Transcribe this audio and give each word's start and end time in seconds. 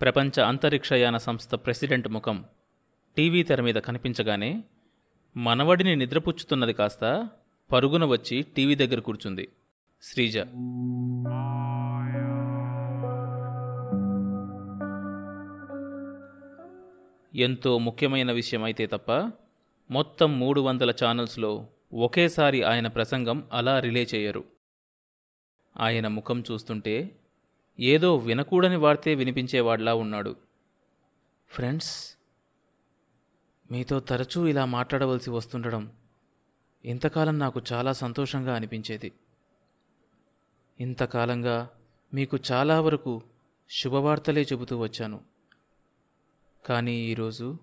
ప్రపంచ 0.00 0.40
అంతరిక్షయాన 0.40 1.16
సంస్థ 1.16 1.54
ప్రెసిడెంట్ 1.54 2.08
ముఖం 2.08 2.44
టీవీ 3.16 3.42
తెర 3.42 3.60
మీద 3.60 3.74
కనిపించగానే 3.74 4.64
మనవడిని 5.36 5.96
నిద్రపుచ్చుతున్నది 5.96 6.72
కాస్త 6.72 7.28
పరుగున 7.72 8.04
వచ్చి 8.04 8.42
టీవీ 8.42 8.74
దగ్గర 8.74 9.00
కూర్చుంది. 9.00 9.48
శ్రీజ 10.02 10.36
ఎంతో 17.34 17.78
ముఖ్యమైన 17.78 18.32
విషయం 18.32 18.64
అయితే 18.64 18.86
తప్ప 18.86 19.32
మొత్తం 19.90 20.40
మూడు 20.40 20.60
వందల 20.60 20.94
ఛానల్స్లో 21.04 21.66
ఒకేసారి 21.92 22.62
ఆయన 22.62 22.86
ప్రసంగం 22.86 23.44
అలా 23.52 23.80
రిలే 23.80 24.06
చేయరు. 24.14 24.44
ఆయన 25.80 26.08
ముఖం 26.08 26.44
చూస్తుంటే 26.52 27.16
ఏదో 27.80 28.16
వినకూడని 28.16 28.76
వార్తే 28.76 29.14
వినిపించేవాడ్లా 29.14 29.94
ఉన్నాడు. 29.94 30.36
ఫ్రెండ్స్ 31.48 32.16
మీతో 33.72 34.00
తరచూ 34.00 34.46
ఇలా 34.46 34.64
మాట్లాడవలసి 34.64 35.30
వస్తుండడం 35.30 35.92
ఇంతకాలం 36.84 37.38
నాకు 37.38 37.62
చాలా 37.72 37.92
సంతోషంగా 37.92 38.54
అనిపించేది. 38.54 39.12
ఇంతకాలంగా 40.80 41.70
మీకు 42.14 42.38
చాలా 42.52 42.80
వరకు 42.80 43.22
శుభవార్తలే 43.70 44.42
చెబుతూ 44.42 44.78
వచ్చాను. 44.78 45.20
కానీ 46.66 46.94
ఈరోజు 46.94 47.58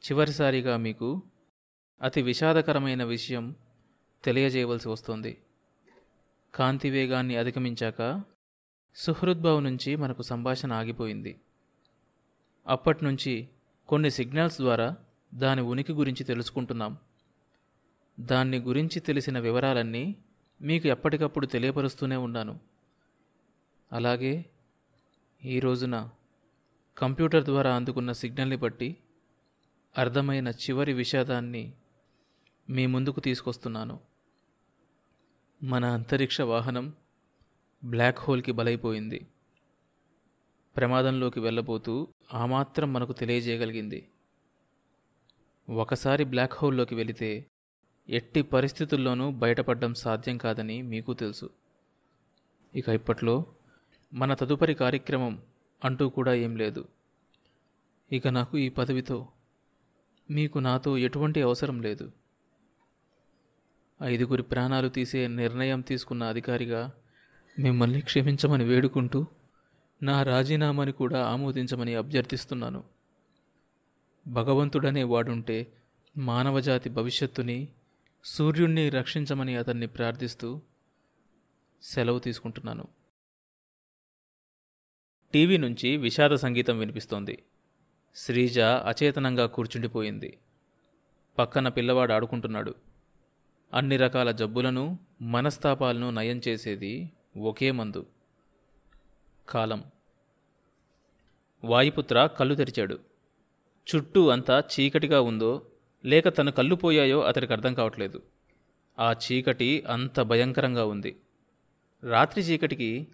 చివరిసారిగా 0.00 0.76
మీకు 0.76 1.22
అతి 2.02 2.22
విషాదకరమైన 2.22 3.04
విషయం 3.04 3.54
తెలియజేయవలసి 4.24 4.88
వస్తుంది. 4.88 5.38
కాంతి 6.54 6.90
వేగాన్ని 6.90 7.36
అధిగమించాక 7.36 8.22
సుహృద్భావ్ 8.94 9.64
నుంచి 9.64 9.96
మనకు 9.96 10.22
సంభాషణ 10.22 10.72
ఆగిపోయింది. 10.72 11.40
అప్పట్నుంచి 12.66 13.48
కొన్ని 13.88 14.10
సిగ్నల్స్ 14.10 14.60
ద్వారా 14.60 14.96
దాని 15.34 15.60
ఉనికి 15.60 15.92
గురించి 15.92 16.24
తెలుసుకుంటున్నాం. 16.24 16.98
దాన్ని 18.20 18.58
గురించి 18.58 19.00
తెలిసిన 19.00 19.38
వివరాలన్నీ 19.38 20.16
మీకు 20.62 20.88
ఎప్పటికప్పుడు 20.88 21.46
తెలియపరుస్తూనే 21.46 22.16
ఉన్నాను. 22.16 22.60
అలాగే 23.92 24.44
ఈ 25.44 25.60
రోజున 25.60 26.10
కంప్యూటర్ 26.98 27.44
ద్వారా 27.44 27.76
అందుకున్న 27.76 28.12
సిగ్నల్ని 28.12 28.56
బట్టి 28.56 28.96
అర్థమైన 29.98 30.48
చివరి 30.48 30.92
విషాదాన్ని 30.92 31.72
మీ 32.70 32.86
ముందుకు 32.86 33.20
తీసుకొస్తున్నాను. 33.20 34.00
మన 35.62 35.84
అంతరిక్ష 35.84 36.40
వాహనం 36.40 36.94
బ్లాక్ 37.84 38.18
హోల్కి 38.18 38.52
బలైపోయింది. 38.52 39.26
ప్రమాదంలోకి 40.76 41.40
వెళ్ళబోతూ 41.40 42.08
ఆ 42.34 42.46
మాత్రం 42.46 42.92
మనకు 42.92 43.12
తెలియజేయగలిగింది. 43.12 44.08
ఒకసారి 45.68 46.24
బ్లాక్ 46.24 46.52
హోల్లోకి 46.56 46.94
వెళితే 46.94 47.46
ఎట్టి 48.08 48.42
పరిస్థితుల్లోనూ 48.42 49.30
బయటపడడం 49.30 49.94
సాధ్యం 49.94 50.38
కాదని 50.38 50.82
మీకు 50.82 51.12
తెలుసు. 51.12 51.50
ఇక 52.74 52.88
ఇప్పట్లో 52.88 53.46
మన 54.14 54.34
తదుపరి 54.34 54.74
కార్యక్రమం 54.74 55.42
అంటూ 55.84 56.08
కూడా 56.08 56.34
ఏం 56.34 56.56
లేదు. 56.56 56.88
ఇక 58.12 58.28
నాకు 58.28 58.58
ఈ 58.58 58.68
పదవితో 58.68 59.28
మీకు 60.30 60.58
నాతో 60.58 60.98
ఎటువంటి 60.98 61.42
అవసరం 61.42 61.82
లేదు. 61.82 62.12
ఐదుగురి 64.02 64.42
ప్రాణాలు 64.42 64.88
తీసే 64.88 65.28
నిర్ణయం 65.28 65.80
తీసుకున్న 65.80 66.22
అధికారిగా 66.22 66.92
మిమ్మల్ని 67.58 68.00
క్షమించమని 68.00 68.64
వేడుకుంటూ 68.64 69.26
నా 70.02 70.22
రాజీనామాని 70.22 70.92
కూడా 70.92 71.26
ఆమోదించమని 71.26 71.94
అభ్యర్థిస్తున్నాను. 71.94 72.84
భగవంతుడనే 74.26 75.02
వాడుంటే 75.02 75.72
మానవజాతి 76.18 76.90
భవిష్యత్తుని 76.90 77.68
సూర్యుణ్ణి 78.24 78.88
రక్షించమని 78.88 79.56
అతన్ని 79.56 79.86
ప్రార్థిస్తూ 79.86 80.60
సెలవు 81.82 82.18
తీసుకుంటున్నాను. 82.18 82.88
టీవీ 85.32 85.56
నుంచి 85.56 85.96
విషాద 85.96 86.30
సంగీతం 86.30 86.78
వినిపిస్తోంది. 86.78 87.42
శ్రీజ 88.16 88.58
అచేతనంగా 88.58 89.46
కూర్చుండిపోయింది. 89.46 90.38
పక్కన 91.38 91.68
పిల్లవాడు 91.68 92.12
ఆడుకుంటున్నాడు. 92.12 92.74
అన్ని 93.74 93.96
రకాల 93.96 94.30
జబ్బులను 94.30 94.98
మనస్తాపాలను 95.22 96.10
నయం 96.10 96.40
చేసేది 96.48 97.10
ఒకే 97.38 97.70
మందు. 97.70 98.06
కాలం. 99.48 99.84
వాయుపుత్ర 101.64 102.26
కళ్ళు 102.26 102.54
తెరిచాడు. 102.54 102.98
చుట్టూ 103.94 104.28
అంతా 104.28 104.58
చీకటిగా 104.58 105.20
ఉందో 105.20 105.66
లేక 106.04 106.38
తను 106.38 106.52
కళ్ళు 106.52 106.74
పోయాయో 106.74 107.20
అతడికి 107.20 107.52
అర్థం 107.52 107.74
కావట్లేదు. 107.74 108.22
ఆ 108.98 109.12
చీకటి 109.12 109.84
అంత 109.88 110.20
భయంకరంగా 110.20 110.84
ఉంది. 110.84 111.20
రాత్రి 112.10 112.44
చీకటికి 112.44 113.08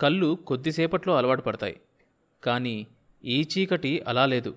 కళ్ళు 0.00 0.38
కొద్దిసేపట్లో 0.46 1.16
అలవాటు 1.16 1.42
పడతాయి. 1.42 1.80
కానీ 2.44 2.86
ఈ 3.24 3.48
చీకటి 3.58 4.00
అలా 4.00 4.26
లేదు. 4.26 4.56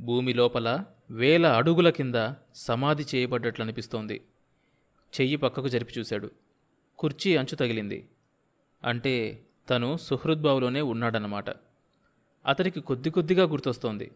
భూమి 0.00 0.34
లోపల 0.34 0.84
వేల 1.10 1.46
అడుగుల 1.46 1.90
కింద 1.90 2.32
సమాధి 2.54 3.04
చేయబడ్డట్లు 3.14 3.62
అనిపిస్తోంది 3.64 4.24
చెయ్యి 5.20 5.36
పక్కకు 5.36 5.68
జరిపి 5.68 5.92
చూశాడు. 5.98 6.30
కుర్చీ 6.98 7.36
అంచు 7.36 7.56
తగిలింది. 7.56 8.08
అంటే 8.84 9.42
తను 9.70 9.96
సుహృద్బావులోనే 9.96 10.80
ఉన్నాడన్నమాట. 10.80 11.44
అతనికి 12.46 12.80
కొద్ది 12.80 13.10
కొద్దిగా 13.10 13.44
గుర్తొస్తోంది. 13.44 14.10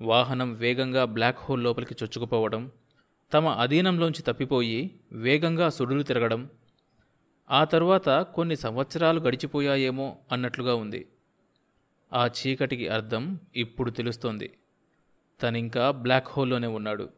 వాహనం 0.00 0.54
వేగంగా 0.54 1.04
బ్లాక్ 1.04 1.38
హోల్ 1.40 1.64
లోపలికి 1.64 1.94
చొచ్చుకుపోవడం 2.02 2.72
తమ 3.32 3.48
అధీనంలోంచి 3.48 4.22
తప్పిపోయి 4.22 5.00
వేగంగా 5.12 5.68
సుడులు 5.68 6.02
తిరగడం 6.02 6.50
ఆ 7.50 7.64
తరువాత 7.64 8.08
కొన్ని 8.08 8.56
సంవత్సరాలు 8.56 9.20
గడిచిపోయాయేమో 9.20 10.16
అన్నట్లుగా 10.32 10.74
ఉంది. 10.74 11.08
ఆ 12.12 12.26
చీకటికి 12.26 12.88
అర్థం 12.88 13.40
ఇప్పుడు 13.56 13.90
తెలుస్తోంది. 13.90 14.52
తనింకా 15.42 15.90
బ్లాక్ 15.90 16.28
హోల్లోనే 16.30 16.66
ఉన్నాడు. 16.66 17.08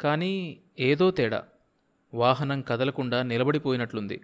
కానీ 0.00 0.60
ఏదో 0.80 1.10
తేడా. 1.10 1.44
వాహనం 2.14 2.60
కదలకుండా 2.60 3.22
నిలబడిపోయినట్లుంది. 3.22 4.20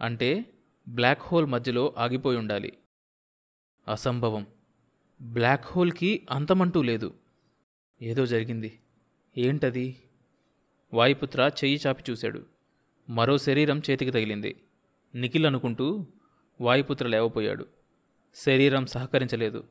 అంటే 0.00 0.52
బ్లాక్ 0.88 1.22
హోల్ 1.22 1.46
మధ్యలో 1.46 1.94
ఆగిపోయి 1.98 2.38
ఉండాలి 2.38 2.78
అసంభవం. 3.88 4.46
బ్లాక్ 5.22 5.64
హోల్కి 5.66 6.26
అంతమంటూ 6.30 6.82
లేదు. 6.82 7.14
ఏదో 8.02 8.26
జరిగింది. 8.26 8.78
ఏంటది? 9.38 10.02
వాయుపుత్ర 10.94 11.50
చెయ్యి 11.64 11.80
చాపి 11.86 12.02
చూశాడు. 12.10 12.46
మరో 13.10 13.38
శరీరం 13.38 13.82
చేతికి 13.90 14.10
తగిలింది. 14.10 14.62
నిఖిల్ 15.14 15.46
అనుకుంటూ 15.46 16.06
వాయుపుత్ర 16.60 17.06
లేవపోయాడు. 17.06 17.66
శరీరం 18.34 18.86
సహకరించలేదు. 18.86 19.64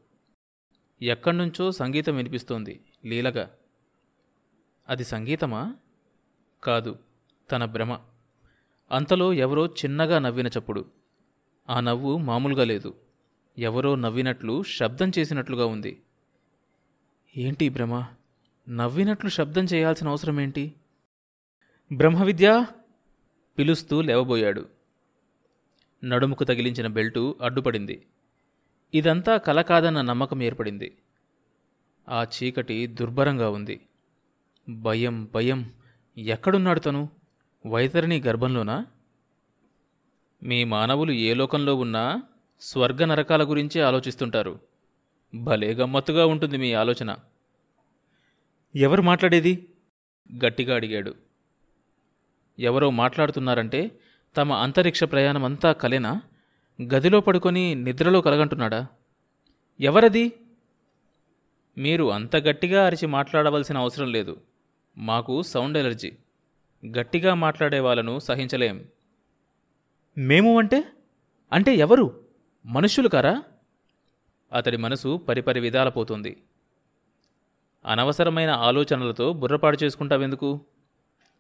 ఎక్కడ్నుంచో 1.01 1.71
సంగీతం 1.71 2.15
వినిపిస్తోంది. 2.15 2.81
లీలగా. 3.05 3.51
అది 4.89 5.03
సంగీతమా? 5.03 5.75
కాదు. 6.63 6.99
తన 7.51 7.65
భ్రమ. 7.65 7.99
అంతలో 8.91 9.33
ఎవరో 9.33 9.65
చిన్నగా 9.65 10.19
నవ్విన 10.19 10.47
చప్పుడు 10.47 10.85
ఆ 11.69 11.79
నవ్వు 11.79 12.17
మామూలుగా 12.17 12.63
లేదు. 12.63 12.95
ఎవరో 13.57 13.95
నవ్వినట్లు 13.95 14.63
శబ్దం 14.63 15.11
చేసినట్లుగా 15.19 15.65
ఉంది. 15.65 16.01
ఏంటి 17.37 17.69
భ్రమ? 17.69 18.05
నవ్వినట్లు 18.69 19.29
శబ్దం 19.29 19.63
చేయాల్సిన 19.63 20.07
అవసరం 20.07 20.39
ఏంటి? 20.39 20.73
బ్రహ్మవిద్య 21.93 22.65
పిలుస్తూ 23.57 24.01
లేవబోయాడు. 24.01 24.69
నడుముకు 26.03 26.43
తగిలించిన 26.43 26.87
బెల్టు 26.87 27.35
అడ్డుపడింది. 27.41 28.05
ఇదంతా 28.93 29.37
కల 29.37 29.61
కాదన్న 29.61 30.01
నమ్మకం 30.01 30.43
ఏర్పడింది. 30.43 30.97
ఆ 32.09 32.23
చీకటి 32.23 32.87
దుర్భరంగా 32.87 33.49
ఉంది. 33.49 33.81
భయం 34.69 35.29
భయం. 35.35 35.73
ఎక్కడున్నాడు 36.17 36.79
తను? 36.79 37.18
వైతరిణి 37.65 38.21
గర్భంలోనా? 38.21 38.85
మీ 40.43 40.63
మానవులు 40.63 41.11
ఏ 41.11 41.33
లోకంలో 41.33 41.75
ఉన్నా 41.75 42.23
స్వర్గ 42.61 43.05
నరకాల 43.05 43.43
గురించే 43.43 43.81
ఆలోచిస్తుంటారు. 43.81 44.59
భలే 45.35 45.73
గమ్మత్తుగా 45.73 46.25
ఉంటుంది 46.25 46.57
మీ 46.57 46.73
ఆలోచన. 46.73 47.17
ఎవరు 48.75 49.01
మాట్లాడేది? 49.01 49.69
గట్టిగా 50.45 50.75
అడిగాడు. 50.75 51.15
ఎవరో 52.59 52.89
మాట్లాడుతున్నారంటే 52.89 53.99
తమ 54.37 54.53
అంతరిక్ష 54.53 55.03
ప్రయాణమంతా 55.03 55.71
కలెనా? 55.71 56.21
గదిలో 56.81 57.19
పడుకొని 57.19 57.75
నిద్రలో 57.75 58.21
కలగంటున్నాడా? 58.21 58.87
ఎవరది? 59.79 60.31
మీరు 61.77 62.11
అంత 62.11 62.35
గట్టిగా 62.35 62.85
అరిచి 62.85 63.07
మాట్లాడవలసిన 63.07 63.77
అవసరం 63.77 64.11
లేదు. 64.11 64.41
మాకు 64.97 65.41
సౌండ్ 65.41 65.77
ఎలర్జీ. 65.77 66.11
గట్టిగా 66.85 67.33
మాట్లాడే 67.33 67.79
వాళ్ళను 67.79 68.19
సహించలేం. 68.19 68.85
మేము 70.17 70.59
అంటే? 70.59 70.83
అంటే 71.51 71.75
ఎవరు? 71.75 72.25
మనుష్యులు 72.65 73.07
కారా? 73.07 73.43
అతడి 74.53 74.77
మనసు 74.77 75.17
పరిపరి 75.17 75.59
విధాల 75.59 75.89
పోతుంది. 75.89 76.43
అనవసరమైన 77.85 78.49
ఆలోచనలతో 78.49 79.33
బుర్రపాడు 79.33 79.77
చేసుకుంటావెందుకు? 79.83 80.65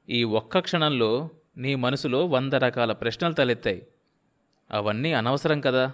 ఈ 0.09 0.23
ఒక్క 0.23 0.59
క్షణంలో 0.59 1.29
నీ 1.57 1.75
మనసులో 1.75 2.25
వంద 2.25 2.53
రకాల 2.53 2.91
ప్రశ్నలు 2.91 3.33
తలెత్తాయి. 3.33 3.87
అవన్నీ 4.71 5.13
అనవసరం 5.13 5.61
కదా? 5.61 5.93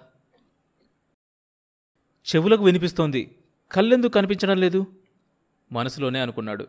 చెవులకు 2.35 2.63
వినిపిస్తోంది. 2.63 3.37
కళ్ళెందుకు 3.71 4.11
కనిపించడం 4.11 4.57
లేదు? 4.57 4.85
మనసులోనే 5.71 6.19
అనుకున్నాడు. 6.19 6.67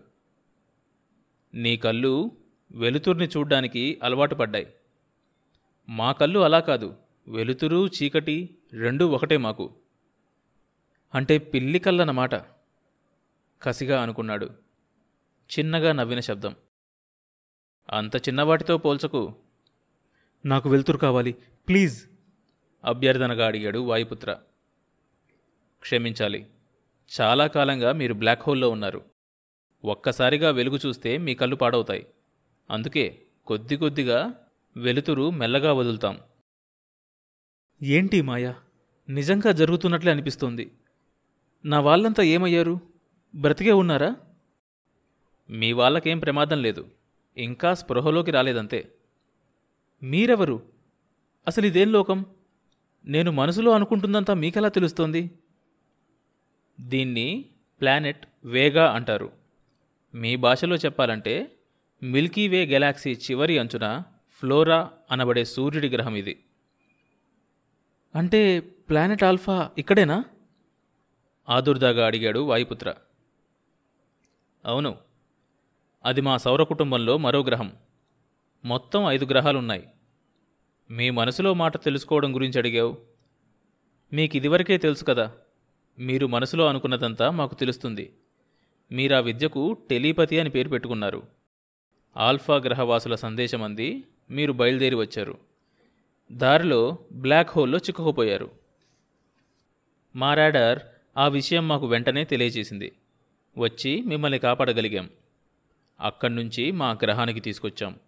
నీ 1.55 1.77
కళ్ళు 1.77 2.31
వెలుతుర్ని 2.71 3.27
చూడ్డానికి 3.27 4.01
అలవాటు 4.03 4.35
పడ్డాయి. 4.35 4.75
మా 5.89 6.13
కళ్ళు 6.13 6.41
అలా 6.41 6.61
కాదు 6.61 6.97
వెలుతురు 7.29 7.87
చీకటి 7.87 8.59
రెండూ 8.73 9.09
ఒకటే 9.09 9.37
మాకు. 9.37 9.77
అంటే 11.15 11.39
పిల్లి 11.39 11.79
కళ్ళన్నమాట 11.79 12.35
కసిగా 13.63 14.03
అనుకున్నాడు. 14.03 14.51
చిన్నగా 15.59 15.93
నవ్విన 15.93 16.21
శబ్దం. 16.21 16.57
అంత 17.91 18.17
చిన్నవాటితో 18.17 18.79
పోల్చకు. 18.79 19.35
నాకు 20.45 20.69
వెలుతురు 20.69 20.99
కావాలి 20.99 21.33
ప్లీజ్. 21.69 22.07
అభ్యర్థనగా 22.85 23.47
అడిగాడు 23.47 23.79
వాయుపుత్ర. 23.79 24.39
క్షమించాలి 25.81 26.47
చాలా 27.21 27.47
కాలంగా 27.47 27.93
మీరు 27.93 28.15
బ్లాక్ 28.15 28.43
హోల్లో 28.47 28.71
ఉన్నారు. 28.71 29.05
ఒక్కసారిగా 29.85 30.51
వెలుగు 30.51 30.79
చూస్తే 30.87 31.19
మీ 31.19 31.35
కళ్ళు 31.35 31.57
పాడవుతాయి. 31.57 32.07
అందుకే 32.71 33.27
కొద్ది 33.47 33.77
కొద్దిగా 33.77 34.49
వెలుతురు 34.77 35.31
మెల్లగా 35.31 35.73
వదులుతాం. 35.73 36.19
ఏంటి 37.83 38.23
మాయా? 38.23 38.55
నిజంగా 39.09 39.53
జరుగుతున్నట్లే 39.53 40.13
అనిపిస్తోంది. 40.13 40.73
నా 41.65 41.81
వాళ్ళంతా 41.81 42.23
ఏమయ్యారు? 42.23 42.81
బ్రతికే 43.35 43.73
ఉన్నారా? 43.73 44.17
మీ 45.51 45.73
వాళ్ళకేం 45.73 46.19
ప్రమాదం 46.19 46.63
లేదు. 46.63 46.89
ఇంకా 47.37 47.75
స్పృహలోకి 47.75 48.31
రాలేదంతే. 48.31 48.93
మీరెవరు? 50.03 50.63
అసలు 51.47 51.67
ఇదేం 51.67 51.93
లోకం? 51.93 52.27
నేను 53.05 53.31
మనసులో 53.31 53.71
అనుకుంటుందంతా 53.71 54.35
మీకెలా 54.35 54.69
తెలుస్తోంది? 54.69 55.31
దీన్ని 56.81 57.45
ప్లానెట్ 57.81 58.27
వేగా 58.45 58.93
అంటారు. 58.93 59.33
మీ 60.15 60.37
భాషలో 60.37 60.77
చెప్పాలంటే 60.77 61.56
మిల్కీవే 62.07 62.67
గెలాక్సీ 62.67 63.13
చివరి 63.13 63.59
అంచున 63.59 64.03
ఫ్లోరా 64.39 64.91
అనబడే 65.11 65.45
సూర్యుడి 65.45 65.89
గ్రహం 65.89 66.17
ఇది. 66.17 66.45
అంటే 68.15 68.61
ప్లానెట్ 68.61 69.25
ఆల్ఫా 69.25 69.71
ఇక్కడేనా? 69.79 70.25
ఆదుర్దాగా 71.49 72.07
అడిగాడు 72.07 72.39
వాయుపుత్ర. 72.39 72.95
అవును 74.65 74.97
అది 76.05 76.21
మా 76.21 76.37
సౌర 76.37 76.63
కుటుంబంలో 76.63 77.19
మరో 77.19 77.43
గ్రహం. 77.43 77.73
మొత్తం 78.65 79.11
ఐదు 79.11 79.25
గ్రహాలున్నాయి. 79.25 79.89
మీ 80.91 81.11
మనసులో 81.11 81.55
మాట 81.55 81.85
తెలుసుకోవడం 81.85 82.35
గురించి 82.35 82.59
అడిగావు. 82.59 82.99
మీకు 84.13 84.37
ఇదివరకే 84.37 84.79
తెలుసు 84.79 85.05
కదా 85.05 85.33
మీరు 85.99 86.27
మనసులో 86.27 86.67
అనుకున్నదంతా 86.67 87.31
మాకు 87.31 87.55
తెలుస్తుంది. 87.55 88.13
మీరా 88.93 89.21
విద్యకు 89.21 89.77
టెలీపతి 89.91 90.41
అని 90.41 90.51
పేరు 90.51 90.69
పెట్టుకున్నారు. 90.69 91.36
ఆల్ఫా 92.17 92.57
గ్రహవాసుల 92.57 93.15
సందేశం 93.15 93.63
అంది 93.63 94.05
మీరు 94.31 94.53
బయలుదేరి 94.53 94.95
వచ్చారు. 94.95 95.39
దారిలో 96.33 96.99
బ్లాక్ 97.13 97.51
హోల్లో 97.57 97.79
చిక్కుకుపోయారు. 97.79 98.51
మా 100.17 100.35
రాడార్ 100.35 100.79
ఆ 101.17 101.29
విషయం 101.29 101.69
మాకు 101.69 101.87
వెంటనే 101.87 102.25
తెలియజేసింది. 102.25 102.93
వచ్చి 103.59 104.03
మిమ్మల్ని 104.03 104.39
కాపాడగలిగాం. 104.39 105.11
అక్కడి 106.01 106.35
నుంచి 106.35 106.71
మా 106.71 106.93
గ్రహానికి 107.03 107.41
తీసుకొచ్చాం. 107.41 107.99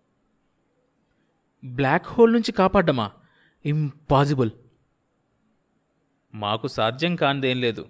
బ్లాక్ 1.65 2.07
హోల్ 2.07 2.33
నుంచి 2.33 2.53
కాపాడ్డమా? 2.53 3.11
ఇంపాసిబుల్. 3.67 4.51
మాకు 6.35 6.67
సాధ్యం 6.67 7.17
కానిదేం 7.17 7.61
లేదు. 7.61 7.89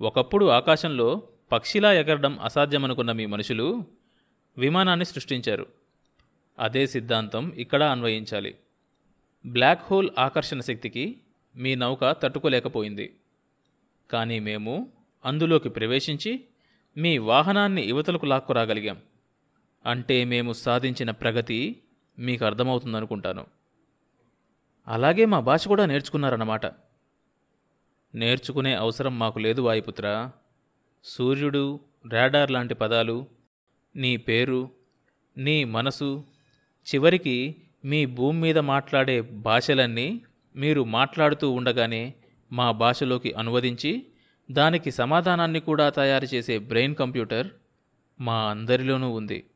ఒకప్పుడు 0.00 0.46
ఆకాశంలో 0.46 1.28
పక్షిలా 1.52 1.92
ఎగరడం 1.92 2.38
అసాధ్యమనుకున్న 2.38 3.12
మీ 3.12 3.26
మనుషులు 3.26 3.99
విమానాన్ని 4.58 5.04
సృష్టించారు. 5.04 5.66
అదే 6.58 6.86
సిద్ధాంతం 6.86 7.52
ఇక్కడ 7.52 7.82
అన్వయించాలి. 7.82 8.58
బ్లాక్ 9.46 9.82
హోల్ 9.90 10.10
ఆకర్షణ 10.18 10.60
శక్తికి 10.60 11.20
మీ 11.56 11.74
నౌక 11.74 12.04
తట్టుకోలేకపోయింది. 12.22 13.16
కానీ 14.10 14.38
మేము 14.38 14.92
అందులోకి 15.24 15.68
ప్రవేశించి 15.68 16.44
మీ 16.96 17.18
వాహనాన్ని 17.18 17.82
యువతలకు 17.82 18.26
లాక్కురాగలిగాం. 18.26 19.02
అంటే 19.86 20.24
మేము 20.24 20.52
సాధించిన 20.52 21.10
ప్రగతి 21.10 21.82
మీకు 22.18 22.44
అర్థమవుతుందనుకుంటాను. 22.44 23.46
అలాగే 24.88 25.24
మా 25.24 25.40
భాష 25.40 25.68
కూడా 25.68 25.86
నేర్చుకున్నారన్నమాట. 25.86 26.66
నేర్చుకునే 28.14 28.74
అవసరం 28.74 29.18
మాకు 29.18 29.38
లేదు 29.38 29.60
వాయుపుత్ర. 29.60 30.30
సూర్యుడు 31.04 31.80
రాడార్ 32.10 32.50
లాంటి 32.50 32.74
పదాలు 32.74 33.26
నీ 33.96 34.16
పేరు 34.16 34.70
నీ 35.36 35.64
మనసు 35.64 36.24
చివరికి 36.94 37.56
మీ 37.84 38.06
భూమి 38.06 38.40
మీద 38.40 38.58
మాట్లాడే 38.58 39.20
భాషలన్నీ 39.20 40.24
మీరు 40.56 40.84
మాట్లాడుతూ 40.84 41.50
ఉండగానే 41.50 42.14
మా 42.52 42.70
భాషలోకి 42.70 43.32
అనువదించి 43.32 44.06
దానికి 44.50 44.90
సమాధానాన్ని 44.90 45.60
కూడా 45.60 45.90
తయారు 45.90 46.24
చేసే 46.24 46.58
బ్రెయిన్ 46.58 46.94
కంప్యూటర్ 46.94 47.48
మా 48.20 48.50
అందరిలోనూ 48.50 49.10
ఉంది. 49.10 49.46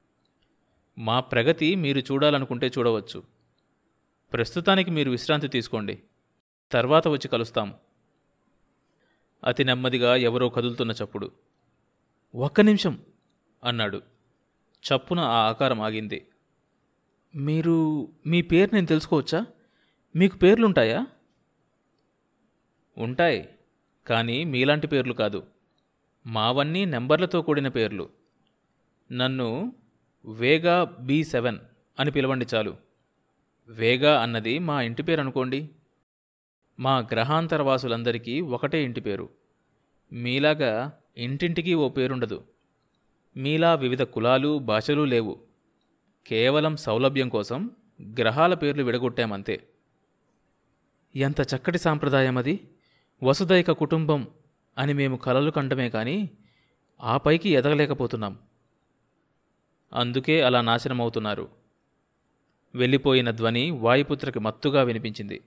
మా 0.99 1.21
ప్రగతి 1.21 1.75
మీరు 1.75 1.99
చూడాలనుకుంటే 1.99 2.71
చూడవచ్చు. 2.79 3.23
ప్రస్తుతానికి 4.33 4.91
మీరు 4.91 5.11
విశ్రాంతి 5.11 5.49
తీసుకోండి. 5.49 6.03
తర్వాత 6.73 7.09
వచ్చి 7.09 7.29
కలుస్తాం 7.29 7.75
అతి 9.45 9.65
నెమ్మదిగా 9.65 10.17
ఎవరో 10.17 10.49
కదులుతున్న 10.49 10.93
చప్పుడు. 10.93 11.31
ఒక్క 12.35 12.61
నిమిషం 12.61 12.99
అన్నాడు. 13.65 14.14
చప్పున 14.85 15.21
ఆ 15.21 15.49
ఆకారం 15.49 15.81
ఆగింది. 15.81 16.27
మీరు 17.35 18.09
మీ 18.27 18.43
పేరు 18.43 18.75
నేను 18.75 18.87
తెలుసుకోవచ్చా? 18.87 19.47
మీకు 20.17 20.37
పేర్లుంటాయా? 20.37 21.07
ఉంటాయి 22.99 23.49
కానీ 24.07 24.45
మీలాంటి 24.45 24.87
పేర్లు 24.87 25.13
కాదు. 25.13 25.47
మావన్నీ 26.27 26.85
నెంబర్లతో 26.85 27.43
కూడిన 27.43 27.69
పేర్లు. 27.69 28.09
నన్ను 29.13 29.73
వేగా 30.25 30.85
బి 30.85 31.25
సెవెన్ 31.25 31.59
అని 32.01 32.11
పిలవండి 32.11 32.47
చాలు. 32.55 32.77
వేగా 33.69 34.23
అన్నది 34.23 34.59
మా 34.59 34.83
ఇంటి 34.83 35.03
పేరు 35.03 35.21
అనుకోండి. 35.21 35.71
మా 36.81 36.99
గ్రహాంతరవాసులందరికీ 36.99 38.41
ఒకటే 38.41 38.85
ఇంటి 38.85 39.01
పేరు. 39.01 39.29
మీలాగా 40.13 40.93
ఇంటింటికి 41.17 41.75
ఓ 41.75 41.89
పేరుండదు. 41.89 42.45
మీలా 43.37 43.75
వివిధ 43.75 44.03
కులాలు 44.03 44.59
భాషలు 44.59 45.05
లేవు. 45.05 45.35
కేవలం 46.27 46.77
సౌలభ్యం 46.77 47.29
కోసం 47.29 47.61
గ్రహాల 48.19 48.55
పేర్లు 48.55 48.83
విడగొట్టామంతే. 48.83 49.57
ఎంత 51.15 51.41
చక్కటి 51.43 51.79
సాంప్రదాయం 51.79 52.39
అది! 52.39 52.55
వసుదైక 53.23 53.71
కుటుంబం 53.73 54.21
అని 54.77 54.93
మేము 54.93 55.17
కలలు 55.17 55.51
కంటమే 55.51 55.91
కానీ 55.91 56.17
ఆ 57.01 57.17
పైకి 57.17 57.49
ఎదగలేకపోతున్నాం. 57.51 58.35
అందుకే 59.93 60.43
అలా 60.43 60.61
నాశనమవుతున్నారు. 60.61 61.47
వెళ్ళిపోయిన 62.75 63.31
ధ్వని 63.31 63.71
వాయుపుత్రకి 63.71 64.39
మత్తుగా 64.39 64.83
వినిపించింది. 64.83 65.39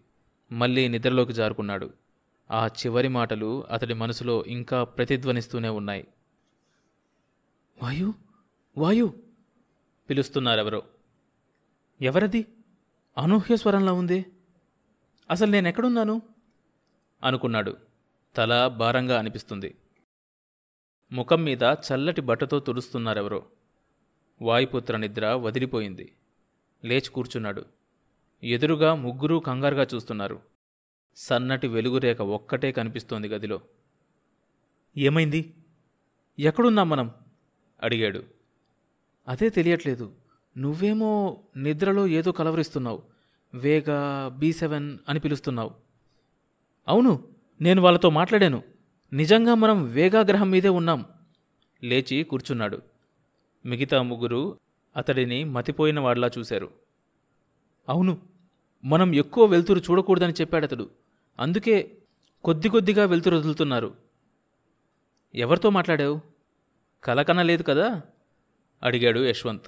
మళ్ళీ 0.52 0.88
నిద్రలోకి 0.88 1.34
జారుకున్నాడు. 1.34 1.88
ఆ 2.50 2.68
చివరి 2.68 3.08
మాటలు 3.08 3.66
అతడి 3.70 3.94
మనసులో 3.94 4.44
ఇంకా 4.48 4.84
ప్రతిధ్వనిస్తూనే 4.84 5.70
ఉన్నాయి. 5.70 6.04
వాయు? 7.82 8.14
వాయు? 8.78 9.14
పిలుస్తున్నారెవరో. 10.10 10.84
ఎవరది? 12.02 12.46
అనూహ్య 13.18 13.56
స్వరంలా 13.56 13.94
ఉంది. 13.94 14.26
అసలు 15.32 15.52
నేనెక్కడున్నాను? 15.52 16.22
అనుకున్నాడు. 17.24 17.78
తల 18.36 18.68
భారంగా 18.68 19.20
అనిపిస్తుంది. 19.20 19.76
ముఖం 21.12 21.44
మీద 21.44 21.64
చల్లటి 21.64 22.22
బట్టతో 22.22 22.60
తుడుస్తున్నారెవరో. 22.60 23.46
వాయుపుత్ర 24.42 24.98
నిద్ర 24.98 25.28
వదిలిపోయింది. 25.28 26.16
లేచి 26.86 27.10
కూర్చున్నాడు. 27.10 27.66
ఎదురుగా 28.44 28.96
ముగ్గురూ 28.96 29.40
కంగారుగా 29.40 29.88
చూస్తున్నారు. 29.96 30.42
సన్నటి 31.16 31.68
వెలుగురేఖ 31.68 32.22
ఒక్కటే 32.22 32.72
కనిపిస్తోంది 32.72 33.28
గదిలో. 33.28 33.62
ఏమైంది? 34.98 35.54
ఎక్కడున్నాం 36.40 36.90
మనం? 36.90 37.12
అడిగాడు. 37.84 38.24
అదే 39.28 39.50
తెలియట్లేదు. 39.50 40.12
నువ్వేమో 40.58 41.44
నిద్రలో 41.58 42.08
ఏదో 42.08 42.32
కలవరిస్తున్నావు. 42.32 43.04
వేగా 43.54 44.28
బీ 44.40 44.54
సెవెన్ 44.54 44.98
అని 45.10 45.20
పిలుస్తున్నావు. 45.20 45.72
అవును 46.88 47.28
నేను 47.62 47.82
వాళ్ళతో 47.82 48.10
మాట్లాడాను. 48.10 48.64
నిజంగా 49.14 49.54
మనం 49.54 49.86
వేగా 49.86 50.20
గ్రహం 50.20 50.52
మీదే 50.52 50.70
ఉన్నాం. 50.70 51.06
లేచి 51.84 52.24
కూర్చున్నాడు. 52.24 52.82
మిగతా 53.66 54.02
ముగ్గురు 54.02 54.60
అతడిని 54.96 55.44
మతిపోయిన 55.44 56.00
వాడిలా 56.00 56.32
చూశారు. 56.38 56.72
అవును 57.90 58.22
మనం 58.86 59.16
ఎక్కువ 59.16 59.46
వెలుతురు 59.46 59.80
చూడకూడదని 59.80 60.34
చెప్పాడతడు. 60.34 60.90
అందుకే 61.40 61.98
కొద్ది 62.44 62.70
కొద్దిగా 62.70 63.06
వెలుతురు 63.06 63.38
వదులుతున్నారు. 63.38 63.96
ఎవరితో 65.36 65.70
మాట్లాడావు? 65.70 66.37
కలకనలేదు 67.04 67.64
కదా? 67.64 68.02
అడిగాడు 68.84 69.20
యశ్వంత్. 69.20 69.66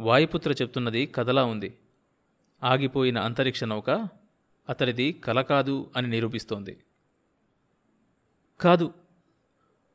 వాయుపుత్ర 0.00 0.52
చెప్తున్నది 0.52 1.06
కథలా 1.06 1.44
ఉంది. 1.44 1.78
ఆగిపోయిన 2.64 3.18
అంతరిక్ష 3.18 3.64
నౌక 3.64 3.90
అతడిది 4.68 5.12
కల 5.12 5.40
కాదు 5.40 5.90
అని 5.96 6.08
నిరూపిస్తోంది. 6.08 6.78
కాదు. 8.60 8.94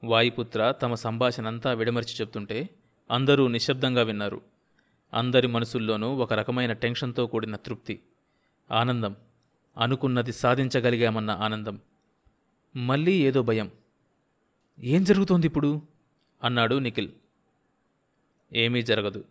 వాయుపుత్ర 0.03 0.72
తమ 0.72 0.93
సంభాషణంతా 0.93 1.74
విడమర్చి 1.74 2.13
చెప్తుంటే 2.13 2.70
అందరూ 3.12 3.48
నిశ్శబ్దంగా 3.48 4.01
విన్నారు. 4.01 4.41
అందరి 5.13 5.48
మనసుల్లోనూ 5.48 6.15
ఒక 6.15 6.34
రకమైన 6.34 6.74
టెన్షన్తో 6.74 7.27
కూడిన 7.27 7.55
తృప్తి. 7.55 8.03
ఆనందం. 8.72 9.15
అనుకున్నది 9.77 10.34
సాధించగలిగామన్న 10.34 11.31
ఆనందం. 11.31 11.79
మళ్ళీ 12.75 13.13
ఏదో 13.13 13.41
భయం. 13.41 13.72
ఏం 14.79 15.03
జరుగుతోంది 15.03 15.48
ఇప్పుడు? 15.48 15.81
అన్నాడు 16.43 16.75
నిఖిల్. 16.75 17.10
ఏమీ 18.53 18.81
జరగదు. 18.81 19.25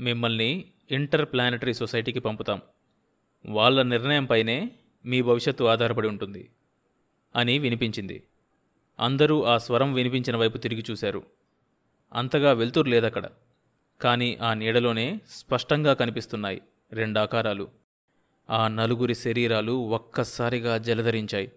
మిమ్మల్ని 0.00 0.64
ఇంటర్ 0.90 1.24
ప్లానటరీ 1.24 1.74
సొసైటీకి 1.74 2.20
పంపుతాం. 2.20 2.60
వాళ్ళ 3.46 3.82
నిర్ణయంపైనే 3.82 4.70
మీ 5.04 5.22
భవిష్యత్తు 5.22 5.64
ఆధారపడి 5.64 6.08
ఉంటుంది 6.08 6.50
అని 7.36 7.58
వినిపించింది. 7.58 8.22
అందరూ 9.00 9.42
ఆ 9.42 9.58
స్వరం 9.58 9.94
వినిపించిన 9.94 10.36
వైపు 10.36 10.58
తిరిగి 10.58 10.84
చూశారు. 10.90 11.22
అంతగా 12.12 12.52
వెలుతురు 12.52 12.88
లేదక్కడ 12.88 13.28
కానీ 14.00 14.38
ఆ 14.42 14.54
నీడలోనే 14.54 15.20
స్పష్టంగా 15.30 15.94
కనిపిస్తున్నాయి 15.94 16.62
రెండాకారాలు 16.92 17.68
ఆ 18.50 18.68
నలుగురి 18.68 19.14
శరీరాలు 19.14 19.72
ఒక్కసారిగా 19.72 20.78
జలధరించాయి. 20.78 21.52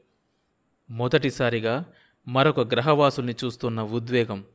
మొదటిసారిగా 0.90 1.86
మరొక 2.28 2.60
గ్రహవాసుల్ని 2.60 3.36
చూస్తున్న 3.46 3.82
ఉద్వేగం 3.82 4.46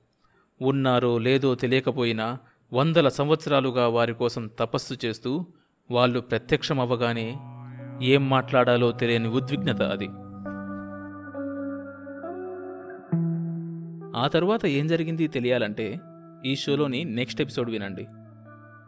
ఉన్నారో 0.63 1.19
లేదో 1.19 1.55
తెలియకపోయినా 1.55 2.39
వందల 2.73 3.09
సంవత్సరాలుగా 3.09 3.89
వారి 3.89 4.15
కోసం 4.15 4.51
తపస్సు 4.59 5.07
చేస్తూ 5.07 5.47
వాళ్ళు 5.91 6.21
ప్రత్యక్షమవ్వగానే 6.21 7.37
ఏం 8.03 8.29
మాట్లాడాలో 8.29 8.93
తెలియని 8.93 9.29
ఉద్విగ్నత 9.29 9.83
అది. 9.83 10.09
ఆ 14.19 14.29
తర్వాత 14.29 14.67
ఏం 14.67 14.87
జరిగింది 14.87 15.29
తెలియాలంటే 15.29 16.01
ఈ 16.45 16.57
షోలోని 16.57 17.05
నెక్స్ట్ 17.05 17.41
ఎపిసోడ్ 17.41 17.71
వినండి. 17.71 18.07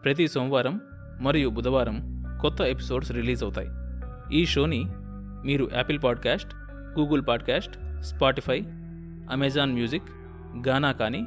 ప్రతి 0.05 0.29
సోమవారం 0.29 0.81
మరియు 1.21 1.49
బుధవారం 1.49 2.25
కొత్త 2.41 2.61
ఎపిసోడ్స్ 2.61 3.13
రిలీజ్ 3.13 3.43
అవుతాయి. 3.43 3.69
ఈ 4.41 4.47
షోని 4.47 4.85
మీరు 5.45 5.71
Apple 5.75 5.99
podcast 6.05 6.55
Google 6.99 7.23
podcast 7.29 8.03
Spotify 8.03 8.61
Amazon 9.31 9.73
music 9.73 10.05
Gaana 10.69 10.93
కానీ 10.93 11.27